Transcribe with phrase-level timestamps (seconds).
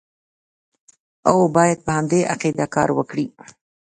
[1.29, 3.25] او باید په همدې عقیده کار وکړي.